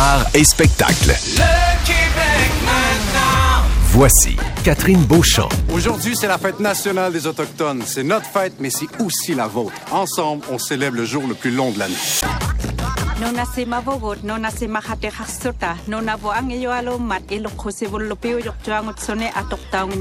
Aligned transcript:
art 0.00 0.26
et 0.32 0.44
spectacle. 0.44 1.08
Le 1.08 1.84
Québec 1.84 2.50
maintenant. 2.64 3.68
Voici 3.88 4.34
Catherine 4.64 5.04
Beauchamp. 5.04 5.50
Aujourd'hui, 5.70 6.16
c'est 6.16 6.26
la 6.26 6.38
fête 6.38 6.58
nationale 6.58 7.12
des 7.12 7.26
Autochtones. 7.26 7.82
C'est 7.84 8.02
notre 8.02 8.24
fête, 8.24 8.54
mais 8.60 8.70
c'est 8.70 8.88
aussi 9.02 9.34
la 9.34 9.46
vôtre. 9.46 9.74
Ensemble, 9.90 10.42
on 10.50 10.58
célèbre 10.58 10.96
le 10.96 11.04
jour 11.04 11.26
le 11.26 11.34
plus 11.34 11.50
long 11.50 11.70
de 11.70 11.78
l'année. 11.78 11.94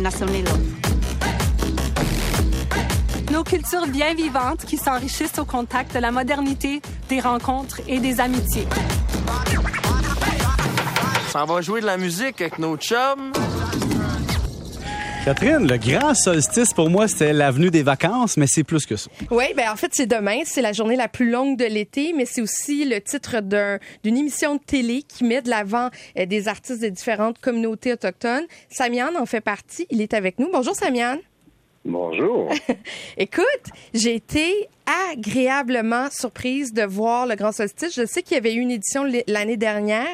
Nasonelo. 0.02 0.52
Nos 3.34 3.44
cultures 3.44 3.88
bien 3.88 4.14
vivantes 4.14 4.64
qui 4.66 4.78
s'enrichissent 4.78 5.40
au 5.40 5.46
contact 5.46 5.94
de 5.94 6.00
la 6.00 6.12
modernité, 6.12 6.82
des 7.10 7.20
rencontres 7.20 7.82
et 7.88 8.00
des 8.00 8.22
amitiés. 8.22 8.68
Ça 11.32 11.46
va 11.46 11.62
jouer 11.62 11.82
de 11.82 11.86
la 11.86 11.98
musique 11.98 12.42
avec 12.42 12.58
nos 12.60 12.76
chums. 12.78 13.32
Catherine, 15.26 15.68
le 15.68 15.78
grand 15.78 16.16
solstice 16.16 16.74
pour 16.74 16.90
moi, 16.90 17.08
c'était 17.08 17.34
l'avenue 17.34 17.70
des 17.70 17.84
vacances, 17.84 18.36
mais 18.38 18.48
c'est 18.48 18.64
plus 18.64 18.86
que 18.86 18.96
ça. 18.96 19.12
Oui, 19.30 19.46
ben 19.56 19.70
en 19.72 19.76
fait, 19.76 19.92
c'est 19.94 20.08
demain. 20.08 20.40
C'est 20.46 20.62
la 20.62 20.74
journée 20.74 20.96
la 20.96 21.08
plus 21.08 21.30
longue 21.30 21.58
de 21.58 21.66
l'été, 21.66 22.14
mais 22.16 22.26
c'est 22.26 22.42
aussi 22.42 22.86
le 22.86 23.00
titre 23.00 23.42
d'un- 23.42 23.78
d'une 24.04 24.18
émission 24.18 24.56
de 24.56 24.62
télé 24.66 25.04
qui 25.04 25.24
met 25.26 25.42
de 25.42 25.50
l'avant 25.50 25.90
euh, 26.18 26.26
des 26.26 26.48
artistes 26.48 26.82
de 26.82 26.88
différentes 26.90 27.38
communautés 27.40 27.94
autochtones. 27.94 28.46
Samian 28.70 29.10
en 29.20 29.26
fait 29.26 29.42
partie. 29.42 29.86
Il 29.92 30.02
est 30.02 30.14
avec 30.16 30.40
nous. 30.40 30.50
Bonjour, 30.52 30.74
Samian. 30.76 31.18
Bonjour. 31.86 32.50
Écoute, 33.18 33.46
j'ai 33.94 34.16
été 34.16 34.68
agréablement 35.12 36.10
surprise 36.12 36.74
de 36.74 36.84
voir 36.84 37.26
le 37.28 37.36
Grand 37.36 37.52
Solstice. 37.52 37.94
Je 37.96 38.06
sais 38.06 38.22
qu'il 38.24 38.36
y 38.36 38.38
avait 38.38 38.54
eu 38.54 38.60
une 38.60 38.72
édition 38.72 39.04
l'année 39.28 39.58
dernière, 39.58 40.08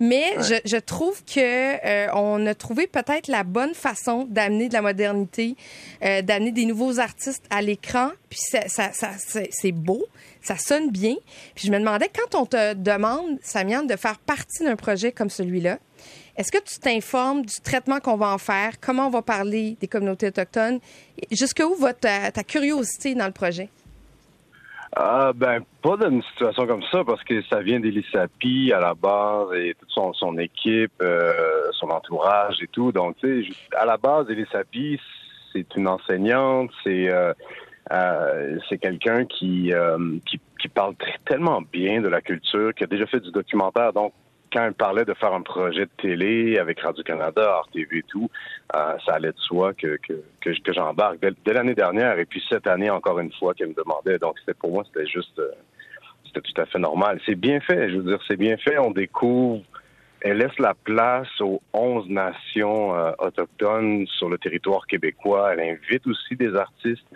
mais 0.00 0.24
je, 0.40 0.54
je 0.64 0.76
trouve 0.76 1.22
que 1.24 1.40
euh, 1.40 2.06
on 2.14 2.46
a 2.46 2.54
trouvé 2.54 2.86
peut-être 2.86 3.28
la 3.28 3.42
bonne 3.44 3.74
façon 3.74 4.26
d'amener 4.28 4.68
de 4.68 4.74
la 4.74 4.82
modernité, 4.82 5.56
euh, 6.04 6.22
d'amener 6.22 6.52
des 6.52 6.64
nouveaux 6.66 6.98
artistes 6.98 7.44
à 7.50 7.62
l'écran. 7.62 8.10
Puis 8.30 8.38
ça, 8.40 8.68
ça, 8.68 8.92
ça- 8.92 9.10
c'est 9.18 9.48
c'est 9.50 9.72
beau, 9.72 10.04
ça 10.42 10.56
sonne 10.56 10.90
bien. 10.90 11.14
Puis 11.54 11.66
je 11.66 11.72
me 11.72 11.78
demandais 11.78 12.08
quand 12.14 12.38
on 12.40 12.46
te 12.46 12.74
demande, 12.74 13.38
Samian, 13.42 13.82
de 13.82 13.96
faire 13.96 14.18
partie 14.18 14.64
d'un 14.64 14.76
projet 14.76 15.12
comme 15.12 15.30
celui-là. 15.30 15.78
Est-ce 16.36 16.50
que 16.50 16.58
tu 16.58 16.78
t'informes 16.78 17.44
du 17.44 17.56
traitement 17.62 18.00
qu'on 18.00 18.16
va 18.16 18.28
en 18.30 18.38
faire, 18.38 18.80
comment 18.80 19.06
on 19.08 19.10
va 19.10 19.20
parler 19.20 19.76
des 19.80 19.86
communautés 19.86 20.28
autochtones, 20.28 20.80
jusqu'où 21.30 21.74
va 21.74 21.92
ta, 21.92 22.32
ta 22.32 22.42
curiosité 22.42 23.14
dans 23.14 23.26
le 23.26 23.32
projet? 23.32 23.68
Ah 24.94 25.32
ben 25.34 25.60
pas 25.82 25.96
dans 25.96 26.10
une 26.10 26.22
situation 26.22 26.66
comme 26.66 26.82
ça 26.92 27.02
parce 27.04 27.22
que 27.24 27.40
ça 27.44 27.60
vient 27.60 27.80
d'Elisapi 27.80 28.72
à 28.74 28.80
la 28.80 28.92
base 28.94 29.48
et 29.54 29.74
toute 29.78 29.88
son, 29.90 30.12
son 30.12 30.36
équipe, 30.36 30.92
euh, 31.00 31.32
son 31.72 31.88
entourage 31.88 32.56
et 32.62 32.66
tout. 32.66 32.92
Donc 32.92 33.16
tu 33.16 33.44
sais, 33.46 33.52
à 33.74 33.86
la 33.86 33.96
base 33.96 34.28
Elisapi, 34.28 35.00
c'est 35.52 35.66
une 35.76 35.88
enseignante, 35.88 36.70
c'est 36.84 37.10
euh, 37.10 37.32
euh, 37.90 38.58
c'est 38.68 38.78
quelqu'un 38.78 39.24
qui, 39.24 39.72
euh, 39.72 40.18
qui 40.26 40.38
qui 40.60 40.68
parle 40.68 40.92
tr- 40.92 41.16
tellement 41.24 41.62
bien 41.62 42.02
de 42.02 42.08
la 42.08 42.20
culture, 42.20 42.74
qui 42.74 42.84
a 42.84 42.86
déjà 42.86 43.06
fait 43.06 43.20
du 43.20 43.30
documentaire. 43.30 43.94
Donc 43.94 44.12
quand 44.52 44.64
elle 44.64 44.74
parlait 44.74 45.04
de 45.04 45.14
faire 45.14 45.32
un 45.32 45.42
projet 45.42 45.86
de 45.86 45.90
télé 46.00 46.58
avec 46.58 46.80
Radio-Canada, 46.80 47.60
RTV 47.62 47.98
et 47.98 48.02
tout, 48.02 48.30
euh, 48.74 48.96
ça 49.04 49.14
allait 49.14 49.32
de 49.32 49.38
soi 49.38 49.72
que, 49.72 49.96
que, 49.96 50.22
que, 50.40 50.50
que 50.50 50.72
j'embarque. 50.72 51.18
Dès, 51.20 51.52
l'année 51.52 51.74
dernière 51.74 52.18
et 52.18 52.26
puis 52.26 52.42
cette 52.48 52.66
année 52.66 52.90
encore 52.90 53.18
une 53.18 53.32
fois 53.32 53.54
qu'elle 53.54 53.68
me 53.68 53.74
demandait. 53.74 54.18
Donc 54.18 54.38
c'était 54.40 54.54
pour 54.54 54.70
moi, 54.70 54.84
c'était 54.86 55.06
juste, 55.06 55.38
euh, 55.38 55.50
c'était 56.26 56.40
tout 56.40 56.60
à 56.60 56.66
fait 56.66 56.78
normal. 56.78 57.20
C'est 57.24 57.34
bien 57.34 57.60
fait, 57.60 57.90
je 57.90 57.96
veux 57.96 58.04
dire, 58.04 58.20
c'est 58.28 58.36
bien 58.36 58.56
fait. 58.58 58.78
On 58.78 58.90
découvre, 58.90 59.62
elle 60.20 60.38
laisse 60.38 60.58
la 60.58 60.74
place 60.74 61.40
aux 61.40 61.62
11 61.72 62.08
nations 62.08 62.94
euh, 62.94 63.12
autochtones 63.18 64.06
sur 64.06 64.28
le 64.28 64.36
territoire 64.38 64.86
québécois. 64.86 65.54
Elle 65.54 65.78
invite 65.78 66.06
aussi 66.06 66.36
des 66.36 66.54
artistes 66.54 67.06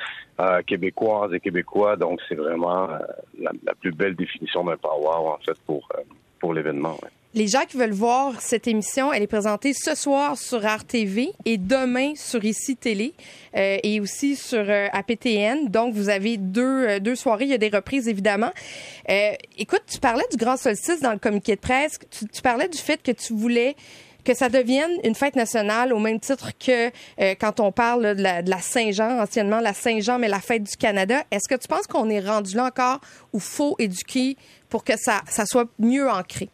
québécoises 0.66 1.32
et 1.32 1.41
québécois. 1.41 1.96
Donc 1.96 2.20
c'est 2.28 2.34
vraiment 2.34 2.88
la, 3.38 3.75
plus 3.80 3.92
belle 3.92 4.14
définition 4.14 4.64
d'un 4.64 4.76
power 4.76 5.30
en 5.30 5.38
fait 5.38 5.58
pour, 5.66 5.88
pour 6.41 6.52
l'événement. 6.52 6.98
Les 7.36 7.48
gens 7.48 7.66
qui 7.69 7.76
veulent 7.76 7.92
voir 7.92 8.41
cette 8.41 8.66
émission, 8.66 9.12
elle 9.12 9.22
est 9.22 9.26
présentée 9.26 9.74
ce 9.74 9.94
soir 9.94 10.38
sur 10.38 10.62
RTV 10.62 11.32
et 11.44 11.58
demain 11.58 12.14
sur 12.16 12.42
ICI 12.42 12.76
Télé 12.76 13.12
euh, 13.54 13.76
et 13.82 14.00
aussi 14.00 14.36
sur 14.36 14.64
euh, 14.66 14.88
APTN. 14.91 15.69
Donc, 15.69 15.92
vous 15.92 16.08
avez 16.08 16.38
deux, 16.38 16.62
euh, 16.62 16.98
deux 16.98 17.14
soirées. 17.14 17.44
Il 17.44 17.50
y 17.50 17.54
a 17.54 17.58
des 17.58 17.69
reprises, 17.69 18.08
évidemment. 18.08 18.52
Euh, 19.10 19.32
écoute, 19.58 19.82
tu 19.86 19.98
parlais 19.98 20.25
du 20.30 20.38
Grand 20.38 20.56
Solstice 20.56 21.02
dans 21.02 21.12
le 21.12 21.19
communiqué 21.19 21.56
de 21.56 21.60
presse. 21.60 21.98
Tu, 22.10 22.26
tu 22.26 22.41
parlais 22.41 22.69
du 22.69 22.78
fait 22.78 23.02
que 23.02 23.12
tu 23.12 23.34
voulais 23.34 23.76
que 24.25 24.32
ça 24.32 24.48
devienne 24.48 24.91
une 25.04 25.14
fête 25.14 25.36
nationale 25.36 25.92
au 25.92 25.98
même 25.98 26.19
titre 26.19 26.52
que 26.58 26.86
euh, 27.20 27.34
quand 27.38 27.60
on 27.60 27.70
parle 27.70 28.16
de 28.16 28.22
la, 28.22 28.41
la 28.41 28.60
Saint-Jean, 28.62 29.20
anciennement 29.20 29.60
la 29.60 29.75
Saint-Jean, 29.75 30.19
mais 30.19 30.28
la 30.28 30.41
fête 30.41 30.62
du 30.62 30.76
Canada. 30.78 31.22
Est-ce 31.30 31.54
que 31.54 31.60
tu 31.60 31.69
penses 31.69 31.86
qu'on 31.86 32.08
est 32.08 32.26
rendu 32.26 32.56
là 32.56 32.64
encore 32.64 33.02
où 33.34 33.41
faut 33.41 33.76
éduquer 33.78 34.38
pour 34.70 34.84
que 34.84 34.96
ça, 34.96 35.20
ça 35.28 35.44
soit 35.44 35.69
mieux 35.78 36.08
ancré? 36.08 36.48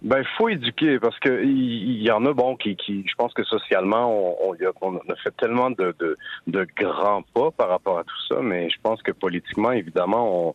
Ben, 0.00 0.22
faut 0.36 0.48
éduquer 0.48 1.00
parce 1.00 1.18
que 1.18 1.42
il 1.42 2.02
y, 2.02 2.10
en 2.12 2.24
a 2.24 2.32
bon 2.32 2.54
qui, 2.54 2.76
qui 2.76 3.04
je 3.08 3.14
pense 3.16 3.34
que 3.34 3.42
socialement 3.42 4.12
on, 4.12 4.50
on, 4.50 4.54
a, 4.54 4.72
on 4.80 4.96
a 4.96 5.16
fait 5.16 5.36
tellement 5.36 5.70
de, 5.70 5.92
de, 5.98 6.16
de 6.46 6.66
grands 6.76 7.22
pas 7.34 7.50
par 7.50 7.68
rapport 7.68 7.98
à 7.98 8.04
tout 8.04 8.26
ça, 8.28 8.36
mais 8.40 8.70
je 8.70 8.76
pense 8.80 9.02
que 9.02 9.10
politiquement 9.10 9.72
évidemment 9.72 10.48
on 10.48 10.54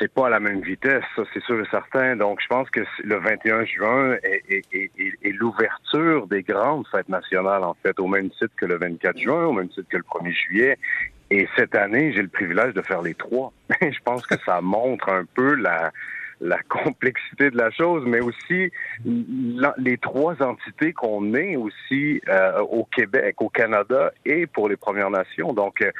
c'est 0.00 0.12
pas 0.12 0.26
à 0.26 0.30
la 0.30 0.40
même 0.40 0.60
vitesse, 0.60 1.04
ça 1.14 1.22
c'est 1.32 1.42
sûr 1.44 1.60
et 1.60 1.68
certain. 1.70 2.16
Donc 2.16 2.40
je 2.42 2.48
pense 2.48 2.68
que 2.70 2.80
le 3.04 3.16
21 3.18 3.64
juin 3.64 4.16
est, 4.24 4.42
est, 4.48 4.64
est, 4.72 4.90
est 5.22 5.32
l'ouverture 5.32 6.26
des 6.26 6.42
grandes 6.42 6.86
fêtes 6.88 7.08
nationales 7.08 7.62
en 7.62 7.74
fait, 7.82 7.98
au 8.00 8.08
même 8.08 8.30
titre 8.30 8.54
que 8.56 8.66
le 8.66 8.76
24 8.76 9.18
juin, 9.18 9.44
au 9.44 9.52
même 9.52 9.68
titre 9.68 9.88
que 9.88 9.98
le 9.98 10.02
1er 10.02 10.32
juillet. 10.32 10.78
Et 11.30 11.48
cette 11.56 11.74
année, 11.74 12.12
j'ai 12.12 12.22
le 12.22 12.28
privilège 12.28 12.74
de 12.74 12.82
faire 12.82 13.02
les 13.02 13.14
trois. 13.14 13.52
je 13.80 13.98
pense 14.04 14.26
que 14.26 14.36
ça 14.44 14.60
montre 14.60 15.08
un 15.08 15.24
peu 15.24 15.54
la 15.54 15.92
la 16.40 16.58
complexité 16.68 17.50
de 17.50 17.56
la 17.56 17.70
chose, 17.70 18.04
mais 18.06 18.20
aussi 18.20 18.70
les 19.04 19.98
trois 19.98 20.40
entités 20.42 20.92
qu'on 20.92 21.34
est 21.34 21.56
aussi 21.56 22.20
euh, 22.28 22.60
au 22.60 22.84
Québec, 22.84 23.40
au 23.40 23.48
Canada 23.48 24.12
et 24.24 24.46
pour 24.46 24.68
les 24.68 24.76
Premières 24.76 25.10
Nations. 25.10 25.52
Donc, 25.52 25.82
euh, 25.82 25.90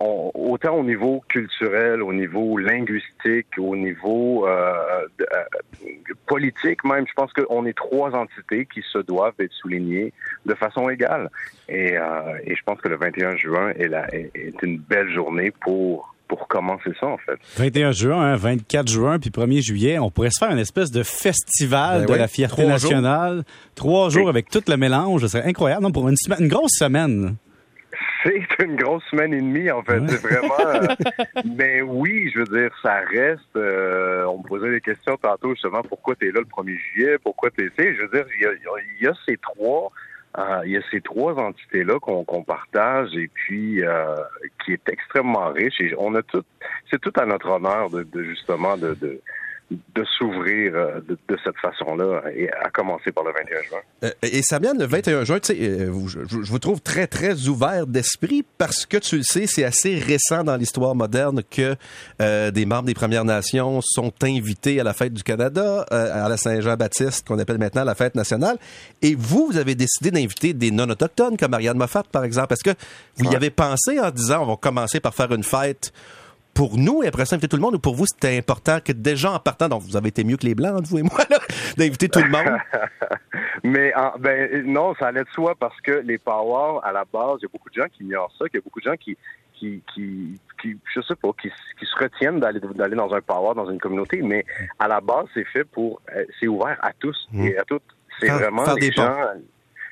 autant 0.00 0.76
au 0.76 0.84
niveau 0.84 1.24
culturel, 1.28 2.02
au 2.02 2.12
niveau 2.12 2.56
linguistique, 2.56 3.48
au 3.58 3.74
niveau 3.74 4.46
euh, 4.46 5.06
euh, 5.20 5.44
politique 6.26 6.84
même, 6.84 7.04
je 7.08 7.12
pense 7.14 7.32
qu'on 7.32 7.66
est 7.66 7.76
trois 7.76 8.14
entités 8.14 8.66
qui 8.66 8.82
se 8.82 8.98
doivent 8.98 9.34
être 9.40 9.52
soulignées 9.52 10.12
de 10.46 10.54
façon 10.54 10.88
égale. 10.88 11.30
Et, 11.68 11.96
euh, 11.96 12.38
et 12.44 12.54
je 12.54 12.62
pense 12.62 12.80
que 12.80 12.88
le 12.88 12.96
21 12.96 13.36
juin 13.36 13.70
est, 13.70 13.88
la- 13.88 14.08
est 14.14 14.62
une 14.62 14.78
belle 14.78 15.10
journée 15.10 15.50
pour 15.50 16.14
pour 16.28 16.46
commencer 16.48 16.90
ça 17.00 17.06
en 17.06 17.18
fait. 17.18 17.38
21 17.56 17.92
juin, 17.92 18.20
hein, 18.20 18.36
24 18.36 18.88
juin, 18.88 19.18
puis 19.18 19.30
1er 19.30 19.62
juillet, 19.62 19.98
on 19.98 20.10
pourrait 20.10 20.30
se 20.30 20.38
faire 20.38 20.50
une 20.52 20.58
espèce 20.58 20.90
de 20.90 21.02
festival 21.02 22.00
Ben 22.00 22.06
de 22.06 22.12
oui, 22.12 22.18
la 22.18 22.28
fierté 22.28 22.62
trois 22.62 22.76
jours. 22.76 22.90
nationale. 22.90 23.44
Trois 23.74 24.10
jours 24.10 24.28
avec 24.28 24.48
tout 24.50 24.62
le 24.68 24.76
mélange, 24.76 25.22
ce 25.22 25.28
serait 25.28 25.44
incroyable. 25.48 25.82
Non, 25.82 25.90
pour 25.92 26.08
une, 26.08 26.16
semaine, 26.16 26.38
une 26.42 26.48
grosse 26.48 26.76
semaine. 26.78 27.36
C'est 28.24 28.64
une 28.64 28.76
grosse 28.76 29.02
semaine 29.10 29.32
et 29.32 29.40
demie, 29.40 29.70
en 29.70 29.82
fait. 29.82 30.00
C'est 30.08 30.20
vraiment. 30.20 30.54
euh, 30.60 30.86
mais 31.56 31.80
oui, 31.82 32.30
je 32.34 32.40
veux 32.40 32.60
dire, 32.60 32.70
ça 32.82 32.96
reste. 33.10 33.40
euh, 33.56 34.24
on 34.26 34.38
me 34.38 34.42
posait 34.42 34.70
des 34.70 34.80
questions 34.80 35.16
tantôt, 35.16 35.50
justement, 35.54 35.82
pourquoi 35.88 36.14
tu 36.16 36.28
es 36.28 36.32
là 36.32 36.40
le 36.40 36.46
1er 36.46 36.76
juillet, 36.92 37.16
pourquoi 37.22 37.50
tu 37.50 37.64
es. 37.64 37.70
Je 37.78 38.02
veux 38.02 38.08
dire, 38.08 38.26
y 38.40 38.44
y 38.44 38.48
il 39.00 39.04
y 39.04 39.08
a 39.08 39.12
ces 39.26 39.36
trois. 39.36 39.90
Euh, 40.36 40.60
il 40.64 40.72
y 40.72 40.76
a 40.76 40.82
ces 40.90 41.00
trois 41.00 41.34
entités-là 41.38 41.98
qu'on 42.00 42.24
qu'on 42.24 42.42
partage 42.42 43.16
et 43.16 43.28
puis 43.28 43.82
euh, 43.82 44.14
qui 44.64 44.72
est 44.72 44.88
extrêmement 44.88 45.48
riche. 45.48 45.80
Et 45.80 45.94
on 45.96 46.14
a 46.14 46.22
tout, 46.22 46.44
c'est 46.90 47.00
tout 47.00 47.12
à 47.18 47.24
notre 47.24 47.48
honneur 47.48 47.88
de, 47.90 48.02
de 48.02 48.22
justement 48.24 48.76
de, 48.76 48.94
de, 48.94 49.20
de 49.70 50.02
s'ouvrir 50.16 50.72
euh, 50.74 51.00
de, 51.06 51.18
de 51.28 51.38
cette 51.44 51.58
façon-là 51.58 52.22
et 52.34 52.50
à 52.50 52.70
commencer 52.70 53.12
par 53.12 53.22
le 53.24 53.32
21 53.32 53.62
juin. 53.68 53.78
Euh, 54.04 54.10
et 54.22 54.40
Samian, 54.42 54.72
le 54.78 54.86
21 54.86 55.24
juin, 55.24 55.38
tu 55.40 55.52
sais, 55.54 55.58
euh, 55.60 55.88
vous- 55.90 56.08
je, 56.08 56.20
je 56.26 56.50
vous 56.50 56.58
trouve 56.58 56.80
très, 56.80 57.06
très 57.06 57.48
ouvert 57.48 57.86
d'esprit 57.86 58.44
parce 58.56 58.86
que 58.86 58.96
tu 58.96 59.16
le 59.18 59.22
sais, 59.24 59.46
c'est 59.46 59.64
assez 59.64 59.96
récent 59.98 60.42
dans 60.42 60.56
l'histoire 60.56 60.94
moderne 60.94 61.42
que 61.50 61.76
euh, 62.22 62.50
des 62.50 62.64
membres 62.64 62.84
des 62.86 62.94
Premières 62.94 63.26
Nations 63.26 63.80
sont 63.82 64.12
invités 64.22 64.80
à 64.80 64.84
la 64.84 64.94
fête 64.94 65.12
du 65.12 65.22
Canada, 65.22 65.84
euh, 65.92 66.24
à 66.24 66.30
la 66.30 66.38
Saint-Jean-Baptiste, 66.38 67.26
qu'on 67.28 67.38
appelle 67.38 67.58
maintenant 67.58 67.84
la 67.84 67.94
fête 67.94 68.14
nationale. 68.14 68.56
Et 69.02 69.14
vous, 69.14 69.48
vous 69.50 69.58
avez 69.58 69.74
décidé 69.74 70.10
d'inviter 70.10 70.54
des 70.54 70.70
non-autochtones 70.70 71.36
comme 71.36 71.50
Marianne 71.50 71.76
Moffat, 71.76 72.04
par 72.10 72.24
exemple. 72.24 72.54
Est-ce 72.54 72.64
que 72.72 72.76
vous 73.18 73.30
y 73.30 73.36
avez 73.36 73.50
pensé 73.50 74.00
en 74.00 74.10
disant, 74.10 74.44
on 74.44 74.46
va 74.46 74.56
commencer 74.56 75.00
par 75.00 75.14
faire 75.14 75.30
une 75.32 75.44
fête 75.44 75.92
pour 76.58 76.76
nous 76.76 77.04
et 77.04 77.06
après 77.06 77.24
ça 77.24 77.36
inviter 77.36 77.46
tout 77.46 77.56
le 77.56 77.62
monde 77.62 77.76
ou 77.76 77.78
pour 77.78 77.94
vous 77.94 78.04
c'était 78.06 78.36
important 78.36 78.80
que 78.84 78.90
déjà 78.90 79.30
en 79.30 79.38
partant 79.38 79.68
donc 79.68 79.82
vous 79.82 79.96
avez 79.96 80.08
été 80.08 80.24
mieux 80.24 80.36
que 80.36 80.44
les 80.44 80.56
blancs 80.56 80.82
vous 80.86 80.98
et 80.98 81.02
moi 81.02 81.20
d'inviter 81.78 82.08
tout 82.08 82.18
le 82.18 82.28
monde? 82.28 82.58
Mais 83.62 83.94
en- 83.94 84.14
ben 84.18 84.64
non, 84.66 84.92
ça 84.98 85.06
allait 85.08 85.22
de 85.22 85.28
soi 85.34 85.54
parce 85.58 85.80
que 85.82 85.92
les 85.92 86.18
powwows, 86.18 86.80
à 86.82 86.90
la 86.92 87.04
base, 87.04 87.36
il 87.38 87.42
y 87.42 87.46
a 87.46 87.48
beaucoup 87.52 87.70
de 87.70 87.74
gens 87.80 87.86
qui 87.92 88.02
ignorent 88.02 88.32
ça, 88.36 88.46
qu'il 88.48 88.58
y 88.58 88.62
a 88.62 88.64
beaucoup 88.64 88.80
de 88.80 88.84
gens 88.90 88.96
qui 88.96 89.16
qui, 89.54 89.82
qui 89.94 90.40
qui, 90.60 90.76
je 90.94 91.00
sais 91.00 91.14
pas, 91.14 91.28
qui, 91.40 91.48
qui 91.78 91.86
se 91.86 91.96
retiennent 92.02 92.40
d'aller 92.40 92.58
d'aller 92.74 92.96
dans 92.96 93.12
un 93.14 93.20
power, 93.20 93.54
dans 93.54 93.70
une 93.70 93.78
communauté, 93.78 94.20
mais 94.22 94.44
à 94.80 94.88
la 94.88 95.00
base, 95.00 95.26
c'est 95.34 95.44
fait 95.46 95.64
pour, 95.64 96.00
euh, 96.16 96.24
c'est 96.40 96.48
ouvert 96.48 96.76
à 96.82 96.92
tous 96.98 97.28
Mm. 97.32 97.44
et 97.46 97.58
à 97.58 97.64
toutes. 97.64 97.82
C'est 98.20 98.30
vraiment 98.30 98.64
faire 98.64 98.74
des 98.74 98.90
gens. 98.92 99.14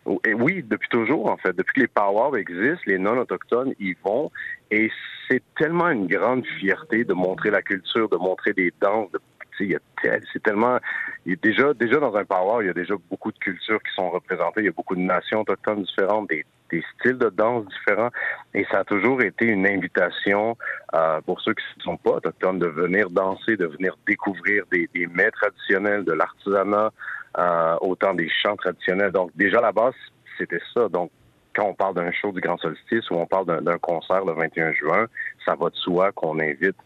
Oui, 0.06 0.62
depuis 0.62 0.88
toujours, 0.88 1.30
en 1.30 1.36
fait. 1.36 1.54
Depuis 1.56 1.74
que 1.74 1.80
les 1.80 1.88
powwows 1.88 2.36
existent, 2.36 2.82
les 2.86 2.98
non-autochtones 2.98 3.74
y 3.80 3.94
vont. 4.04 4.30
Et 4.70 4.90
c'est 5.28 5.42
tellement 5.58 5.90
une 5.90 6.06
grande 6.06 6.46
fierté 6.58 7.04
de 7.04 7.12
montrer 7.12 7.50
la 7.50 7.62
culture, 7.62 8.08
de 8.08 8.16
montrer 8.16 8.52
des 8.52 8.72
danses. 8.80 9.10
De, 9.12 9.20
c'est 9.58 10.42
tellement. 10.42 10.78
déjà, 11.24 11.72
déjà 11.74 11.98
dans 11.98 12.14
un 12.14 12.24
powwow, 12.24 12.60
il 12.60 12.66
y 12.66 12.70
a 12.70 12.74
déjà 12.74 12.94
beaucoup 13.10 13.32
de 13.32 13.38
cultures 13.38 13.82
qui 13.82 13.94
sont 13.94 14.10
représentées. 14.10 14.60
Il 14.60 14.66
y 14.66 14.68
a 14.68 14.72
beaucoup 14.72 14.94
de 14.94 15.00
nations 15.00 15.40
autochtones 15.40 15.82
différentes, 15.82 16.28
des, 16.28 16.44
des 16.70 16.84
styles 16.98 17.18
de 17.18 17.30
danse 17.30 17.64
différents. 17.66 18.10
Et 18.54 18.64
ça 18.70 18.80
a 18.80 18.84
toujours 18.84 19.22
été 19.22 19.46
une 19.46 19.66
invitation 19.66 20.56
euh, 20.94 21.20
pour 21.22 21.40
ceux 21.40 21.54
qui 21.54 21.64
ne 21.78 21.82
sont 21.82 21.96
pas 21.96 22.12
autochtones 22.12 22.58
de 22.58 22.68
venir 22.68 23.10
danser, 23.10 23.56
de 23.56 23.66
venir 23.66 23.96
découvrir 24.06 24.64
des, 24.70 24.88
des 24.94 25.06
mets 25.06 25.30
traditionnels, 25.30 26.04
de 26.04 26.12
l'artisanat, 26.12 26.92
euh, 27.38 27.76
autant 27.80 28.14
des 28.14 28.28
chants 28.42 28.56
traditionnels. 28.56 29.12
Donc 29.12 29.30
déjà 29.34 29.58
à 29.58 29.62
la 29.62 29.72
base, 29.72 29.94
c'était 30.38 30.60
ça. 30.74 30.88
Donc 30.88 31.10
quand 31.54 31.66
on 31.66 31.74
parle 31.74 31.94
d'un 31.94 32.12
show 32.12 32.32
du 32.32 32.40
Grand 32.40 32.58
Solstice 32.58 33.10
ou 33.10 33.14
on 33.14 33.26
parle 33.26 33.46
d'un- 33.62 33.78
concert 33.78 34.24
le 34.24 34.32
21 34.34 34.72
juin, 34.72 35.06
ça 35.44 35.54
va 35.54 35.70
de 35.70 35.76
soi 35.76 36.12
qu'on 36.12 36.38
invite 36.38 36.76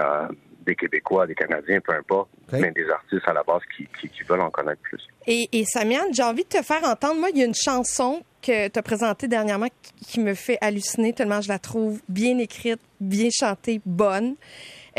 euh, 0.00 0.28
des 0.66 0.74
Québécois, 0.76 1.26
des 1.26 1.34
Canadiens, 1.34 1.80
peu 1.80 1.94
importe, 1.94 2.28
mais 2.52 2.70
des 2.70 2.88
artistes 2.90 3.26
à 3.26 3.32
la 3.32 3.42
base 3.42 3.62
qui, 3.76 3.88
qui, 3.98 4.08
qui 4.08 4.22
veulent 4.22 4.40
en 4.42 4.50
connaître 4.50 4.80
plus. 4.82 5.00
Et, 5.26 5.48
et 5.52 5.64
Samian, 5.64 6.04
j'ai 6.12 6.22
envie 6.22 6.44
de 6.44 6.48
te 6.48 6.62
faire 6.62 6.84
entendre. 6.84 7.18
Moi, 7.18 7.30
il 7.30 7.38
y 7.38 7.42
a 7.42 7.46
une 7.46 7.54
chanson 7.54 8.22
que 8.42 8.68
tu 8.68 8.78
as 8.78 8.82
présentée 8.82 9.26
dernièrement 9.26 9.68
qui, 9.82 10.04
qui 10.04 10.20
me 10.20 10.34
fait 10.34 10.58
halluciner 10.60 11.12
tellement 11.12 11.40
je 11.40 11.48
la 11.48 11.58
trouve 11.58 12.00
bien 12.08 12.38
écrite, 12.38 12.80
bien 13.00 13.28
chantée, 13.32 13.80
bonne. 13.84 14.36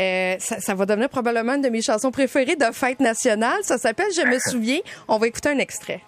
Euh, 0.00 0.36
ça, 0.38 0.60
ça 0.60 0.74
va 0.74 0.86
devenir 0.86 1.08
probablement 1.08 1.54
une 1.54 1.62
de 1.62 1.68
mes 1.68 1.82
chansons 1.82 2.10
préférées 2.10 2.56
de 2.56 2.72
fête 2.72 3.00
nationale. 3.00 3.58
Ça 3.62 3.78
s'appelle 3.78 4.08
Je 4.16 4.26
me 4.26 4.38
souviens. 4.38 4.80
On 5.08 5.18
va 5.18 5.26
écouter 5.26 5.50
un 5.50 5.58
extrait. 5.58 6.00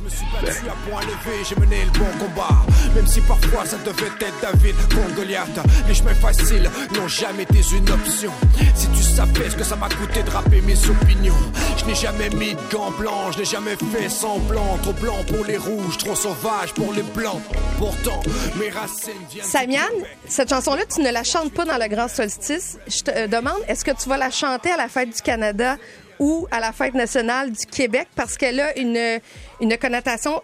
Je 0.00 0.04
me 0.04 0.10
suis 0.10 0.24
battu 0.32 0.68
à 0.68 0.90
point 0.90 1.02
levé, 1.02 1.44
j'ai 1.46 1.56
mené 1.56 1.84
le 1.84 1.98
bon 1.98 2.06
combat. 2.18 2.56
Même 2.94 3.06
si 3.06 3.20
parfois 3.20 3.66
ça 3.66 3.76
devait 3.78 4.06
être 4.06 4.40
David 4.40 4.74
contre 4.88 5.14
Goliath. 5.14 5.60
Les 5.86 5.94
chemins 5.94 6.14
faciles 6.14 6.70
n'ont 6.94 7.08
jamais 7.08 7.42
été 7.42 7.60
une 7.76 7.90
option. 7.90 8.32
Si 8.74 8.88
tu 8.88 9.02
savais 9.02 9.50
ce 9.50 9.56
que 9.56 9.64
ça 9.64 9.76
m'a 9.76 9.88
coûté 9.90 10.22
de 10.22 10.30
rapper 10.30 10.62
mes 10.62 10.76
opinions. 10.88 11.34
Je 11.76 11.84
n'ai 11.84 11.94
jamais 11.94 12.30
mis 12.30 12.54
de 12.54 12.60
gants 12.72 12.90
blancs, 12.92 13.34
je 13.34 13.40
n'ai 13.40 13.44
jamais 13.44 13.76
fait 13.76 14.08
semblant. 14.08 14.78
Trop 14.82 14.92
blanc 14.94 15.18
pour 15.28 15.44
les 15.44 15.58
rouges, 15.58 15.98
trop 15.98 16.14
sauvage 16.14 16.72
pour 16.74 16.92
les 16.94 17.02
blancs. 17.02 17.40
Pourtant, 17.76 18.20
mes 18.58 18.70
racines 18.70 19.12
viennent. 19.30 19.44
Samian, 19.44 19.80
cette 20.26 20.48
chanson-là, 20.48 20.82
tu 20.92 21.02
ne 21.02 21.10
la 21.10 21.24
chantes 21.24 21.52
pas 21.52 21.66
dans 21.66 21.76
le 21.76 21.88
Grand 21.88 22.08
Solstice. 22.08 22.78
Je 22.86 23.00
te 23.00 23.10
euh, 23.10 23.26
demande, 23.26 23.60
est-ce 23.68 23.84
que 23.84 23.90
tu 23.90 24.08
vas 24.08 24.16
la 24.16 24.30
chanter 24.30 24.70
à 24.70 24.76
la 24.78 24.88
fête 24.88 25.14
du 25.14 25.20
Canada 25.20 25.76
ou 26.20 26.46
à 26.52 26.60
la 26.60 26.70
fête 26.70 26.94
nationale 26.94 27.50
du 27.50 27.66
Québec? 27.66 28.06
Parce 28.14 28.36
qu'elle 28.36 28.60
a 28.60 28.78
une, 28.78 29.20
une 29.60 29.76
connotation 29.76 30.40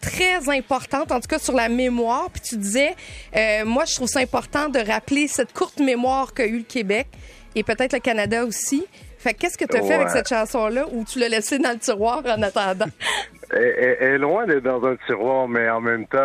très 0.00 0.50
importante, 0.50 1.12
en 1.12 1.20
tout 1.20 1.28
cas 1.28 1.38
sur 1.38 1.54
la 1.54 1.68
mémoire. 1.68 2.28
Puis 2.30 2.42
tu 2.42 2.56
disais, 2.56 2.94
euh, 3.36 3.64
moi, 3.64 3.84
je 3.84 3.94
trouve 3.94 4.08
ça 4.08 4.18
important 4.18 4.68
de 4.68 4.80
rappeler 4.80 5.28
cette 5.28 5.52
courte 5.52 5.78
mémoire 5.78 6.34
qu'a 6.34 6.46
eu 6.46 6.58
le 6.58 6.64
Québec 6.64 7.06
et 7.54 7.62
peut-être 7.62 7.92
le 7.92 8.00
Canada 8.00 8.44
aussi. 8.44 8.84
Fait 9.18 9.34
que 9.34 9.38
qu'est-ce 9.38 9.56
que 9.56 9.64
tu 9.64 9.76
as 9.76 9.82
fait 9.82 9.94
avec 9.94 10.08
cette 10.08 10.28
chanson-là 10.28 10.86
ou 10.90 11.04
tu 11.04 11.20
l'as 11.20 11.28
laissée 11.28 11.60
dans 11.60 11.70
le 11.70 11.78
tiroir 11.78 12.22
en 12.26 12.42
attendant? 12.42 12.86
Elle, 13.52 13.96
est 14.00 14.18
loin 14.18 14.46
d'être 14.46 14.64
dans 14.64 14.84
un 14.84 14.96
tiroir, 15.06 15.46
mais 15.46 15.68
en 15.70 15.80
même 15.80 16.06
temps, 16.06 16.18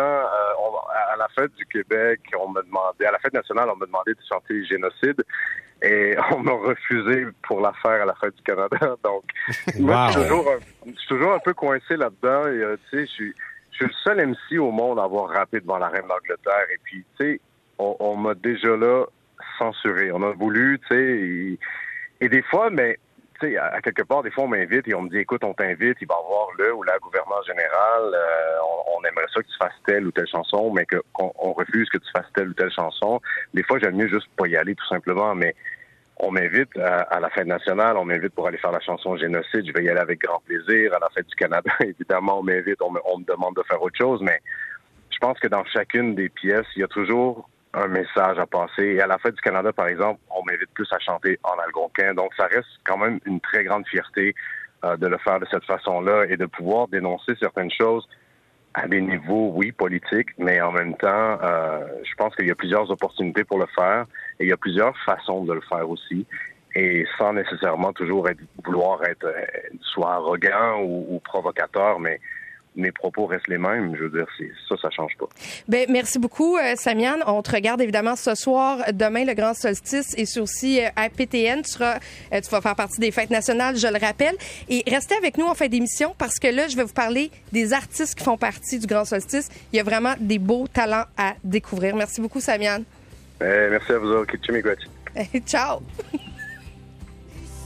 la 1.18 1.28
fête 1.28 1.54
du 1.56 1.66
Québec, 1.66 2.20
on 2.38 2.48
m'a 2.48 2.62
demandé, 2.62 3.04
à 3.04 3.12
la 3.12 3.18
fête 3.18 3.34
nationale, 3.34 3.68
on 3.70 3.76
m'a 3.76 3.86
demandé 3.86 4.14
de 4.14 4.20
chanter 4.28 4.64
Génocide. 4.64 5.22
Et 5.82 6.16
on 6.32 6.38
m'a 6.40 6.52
refusé 6.52 7.26
pour 7.46 7.60
la 7.60 7.72
faire 7.74 8.02
à 8.02 8.06
la 8.06 8.14
fête 8.14 8.34
du 8.36 8.42
Canada. 8.42 8.78
Donc, 9.04 9.24
moi, 9.78 10.08
je 10.08 10.12
suis 10.18 10.22
toujours, 10.22 10.50
un- 10.52 10.86
je 10.86 10.98
suis 10.98 11.08
toujours 11.08 11.32
un 11.34 11.38
peu 11.38 11.54
coincé 11.54 11.96
là-dedans. 11.96 12.46
Et, 12.46 12.62
euh, 12.62 12.76
tu 12.90 12.96
sais, 12.98 13.06
je 13.06 13.10
suis, 13.12 13.34
je 13.72 13.76
suis 13.76 13.86
le 13.86 13.92
seul 14.04 14.26
MC 14.26 14.58
au 14.58 14.70
monde 14.70 14.98
à 14.98 15.04
avoir 15.04 15.28
rappé 15.30 15.60
devant 15.60 15.78
la 15.78 15.88
reine 15.88 16.06
d'Angleterre. 16.08 16.66
Et 16.72 16.78
puis, 16.82 17.04
tu 17.18 17.24
sais, 17.24 17.40
on, 17.78 17.96
on 18.00 18.16
m'a 18.16 18.34
déjà 18.34 18.76
là 18.76 19.04
censuré. 19.58 20.10
On 20.12 20.22
a 20.22 20.32
voulu, 20.32 20.80
tu 20.88 20.88
sais, 20.88 21.00
et, 21.04 21.58
et 22.20 22.28
des 22.28 22.42
fois, 22.42 22.70
mais 22.70 22.98
tu 23.40 23.50
sais, 23.50 23.56
à, 23.56 23.80
quelque 23.80 24.02
part, 24.02 24.22
des 24.22 24.30
fois, 24.30 24.44
on 24.44 24.48
m'invite 24.48 24.88
et 24.88 24.94
on 24.94 25.02
me 25.02 25.08
dit, 25.08 25.18
écoute, 25.18 25.44
on 25.44 25.54
t'invite, 25.54 25.96
il 26.00 26.06
va 26.06 26.14
y 26.14 26.24
avoir 26.24 26.48
le 26.58 26.74
ou 26.74 26.82
la 26.82 26.98
gouverneur 26.98 27.42
générale, 27.44 28.14
euh, 28.14 28.58
on, 28.62 28.98
on 28.98 29.04
aimerait 29.04 29.26
ça 29.32 29.40
que 29.40 29.46
tu 29.46 29.56
fasses 29.60 29.80
telle 29.86 30.06
ou 30.06 30.12
telle 30.12 30.28
chanson, 30.28 30.72
mais 30.72 30.86
qu'on 30.86 31.32
on 31.38 31.52
refuse 31.52 31.88
que 31.90 31.98
tu 31.98 32.10
fasses 32.12 32.30
telle 32.34 32.48
ou 32.48 32.54
telle 32.54 32.72
chanson. 32.72 33.20
Des 33.54 33.62
fois, 33.62 33.78
j'aime 33.78 33.96
mieux 33.96 34.08
juste 34.08 34.28
pas 34.36 34.46
y 34.46 34.56
aller, 34.56 34.74
tout 34.74 34.86
simplement, 34.86 35.34
mais 35.34 35.54
on 36.20 36.30
m'invite 36.32 36.76
à, 36.78 37.02
à 37.02 37.20
la 37.20 37.30
fête 37.30 37.46
nationale, 37.46 37.96
on 37.96 38.04
m'invite 38.04 38.34
pour 38.34 38.48
aller 38.48 38.58
faire 38.58 38.72
la 38.72 38.80
chanson 38.80 39.16
Génocide, 39.16 39.66
je 39.66 39.72
vais 39.72 39.84
y 39.84 39.88
aller 39.88 40.00
avec 40.00 40.20
grand 40.20 40.40
plaisir. 40.40 40.94
À 40.94 40.98
la 40.98 41.08
fête 41.10 41.26
du 41.26 41.36
Canada, 41.36 41.70
évidemment, 41.80 42.40
on 42.40 42.42
m'invite, 42.42 42.82
on 42.82 42.92
on 43.04 43.18
me 43.18 43.24
demande 43.24 43.54
de 43.54 43.62
faire 43.62 43.80
autre 43.80 43.96
chose, 43.96 44.20
mais 44.22 44.40
je 45.10 45.18
pense 45.18 45.38
que 45.38 45.48
dans 45.48 45.64
chacune 45.64 46.14
des 46.14 46.28
pièces, 46.28 46.66
il 46.76 46.80
y 46.80 46.84
a 46.84 46.88
toujours 46.88 47.48
un 47.74 47.88
message 47.88 48.38
à 48.38 48.46
passer. 48.46 48.84
Et 48.84 49.00
à 49.00 49.06
la 49.06 49.18
fête 49.18 49.34
du 49.34 49.40
Canada, 49.40 49.72
par 49.72 49.88
exemple, 49.88 50.20
on 50.30 50.42
m'invite 50.44 50.70
plus 50.74 50.88
à 50.92 50.98
chanter 50.98 51.38
en 51.44 51.58
algonquin. 51.58 52.14
Donc, 52.14 52.32
ça 52.36 52.46
reste 52.46 52.68
quand 52.84 52.98
même 52.98 53.20
une 53.24 53.40
très 53.40 53.64
grande 53.64 53.86
fierté 53.86 54.34
euh, 54.84 54.96
de 54.96 55.06
le 55.06 55.18
faire 55.18 55.40
de 55.40 55.46
cette 55.50 55.64
façon-là 55.64 56.26
et 56.28 56.36
de 56.36 56.46
pouvoir 56.46 56.88
dénoncer 56.88 57.34
certaines 57.40 57.70
choses 57.70 58.08
à 58.74 58.86
des 58.86 59.00
niveaux, 59.00 59.50
oui, 59.54 59.72
politiques, 59.72 60.28
mais 60.38 60.60
en 60.60 60.70
même 60.70 60.94
temps, 60.96 61.38
euh, 61.42 61.84
je 62.04 62.14
pense 62.14 62.34
qu'il 62.36 62.46
y 62.46 62.50
a 62.50 62.54
plusieurs 62.54 62.88
opportunités 62.90 63.42
pour 63.42 63.58
le 63.58 63.66
faire 63.74 64.04
et 64.38 64.44
il 64.44 64.48
y 64.48 64.52
a 64.52 64.56
plusieurs 64.56 64.96
façons 65.04 65.44
de 65.44 65.52
le 65.52 65.60
faire 65.62 65.88
aussi. 65.88 66.26
Et 66.74 67.06
sans 67.18 67.32
nécessairement 67.32 67.92
toujours 67.92 68.28
être, 68.28 68.40
vouloir 68.64 69.02
être 69.04 69.24
euh, 69.24 69.44
soit 69.80 70.12
arrogant 70.12 70.80
ou, 70.80 71.06
ou 71.08 71.18
provocateur, 71.20 71.98
mais 71.98 72.20
mes 72.78 72.92
propos 72.92 73.26
restent 73.26 73.48
les 73.48 73.58
mêmes. 73.58 73.94
Je 73.96 74.04
veux 74.04 74.10
dire, 74.10 74.26
c'est, 74.38 74.50
ça, 74.68 74.76
ça 74.80 74.90
change 74.90 75.12
pas. 75.18 75.28
Ben, 75.68 75.86
merci 75.88 76.18
beaucoup, 76.18 76.56
euh, 76.56 76.74
Samian. 76.76 77.16
On 77.26 77.42
te 77.42 77.50
regarde 77.50 77.80
évidemment 77.80 78.16
ce 78.16 78.34
soir, 78.34 78.78
demain, 78.92 79.24
le 79.24 79.34
grand 79.34 79.54
solstice, 79.54 80.14
et 80.16 80.24
sur 80.24 80.44
aussi 80.44 80.80
euh, 80.80 80.88
à 80.96 81.08
PTN. 81.10 81.62
Tu, 81.62 81.72
seras, 81.72 81.98
euh, 82.32 82.40
tu 82.40 82.50
vas 82.50 82.60
faire 82.60 82.76
partie 82.76 83.00
des 83.00 83.10
fêtes 83.10 83.30
nationales, 83.30 83.76
je 83.76 83.86
le 83.86 83.98
rappelle. 83.98 84.34
Et 84.68 84.82
restez 84.86 85.14
avec 85.16 85.36
nous 85.36 85.46
en 85.46 85.54
fin 85.54 85.68
d'émission 85.68 86.14
parce 86.16 86.38
que 86.38 86.48
là, 86.48 86.68
je 86.68 86.76
vais 86.76 86.84
vous 86.84 86.92
parler 86.92 87.30
des 87.52 87.72
artistes 87.72 88.14
qui 88.14 88.24
font 88.24 88.38
partie 88.38 88.78
du 88.78 88.86
grand 88.86 89.04
solstice. 89.04 89.48
Il 89.72 89.76
y 89.76 89.80
a 89.80 89.82
vraiment 89.82 90.14
des 90.18 90.38
beaux 90.38 90.66
talents 90.68 91.04
à 91.16 91.34
découvrir. 91.44 91.96
Merci 91.96 92.20
beaucoup, 92.20 92.40
Samian. 92.40 92.82
Eh, 93.40 93.68
merci 93.70 93.92
à 93.92 93.98
vous 93.98 94.08
autres. 94.08 94.34
Ciao. 95.46 95.80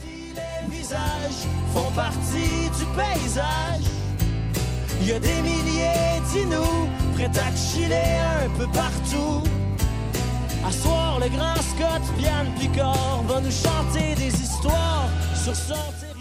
Si 0.01 0.35
les 0.35 0.77
visages 0.77 1.47
font 1.73 1.91
partie 1.93 2.71
du 2.71 2.85
paysage, 2.97 4.02
il 5.03 5.09
y 5.09 5.13
a 5.13 5.19
des 5.19 5.43
milliers 5.43 6.21
d'inous 6.33 6.89
prêts 7.15 7.31
à 7.37 7.57
chiller 7.57 8.19
un 8.45 8.49
peu 8.57 8.67
partout. 8.69 9.43
À 10.65 10.71
soir, 10.71 11.19
le 11.21 11.29
grand 11.29 11.57
Scott, 11.57 12.03
Vianne 12.19 12.53
Picard 12.59 13.23
va 13.27 13.41
nous 13.41 13.51
chanter 13.51 14.15
des 14.15 14.33
histoires 14.41 15.09
sur 15.35 15.57
son 15.57 16.12